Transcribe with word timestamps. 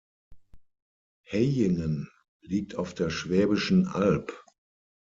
Hayingen 1.31 2.09
liegt 2.41 2.73
auf 2.73 2.95
der 2.95 3.11
Schwäbischen 3.11 3.87
Alb. 3.87 4.43